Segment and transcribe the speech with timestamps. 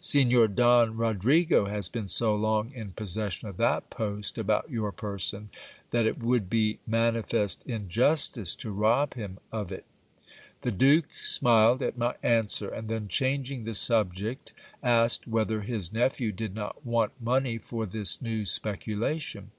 [0.00, 5.50] Signor Don Rodrigo has been so long in possession of that post about your person,
[5.90, 9.84] that it would be manifest injustice to rob him of it.
[10.62, 16.32] The duke smiled at my answer; and then changing the subject, asked whether his nephew
[16.32, 19.50] did not want money for this new speculation.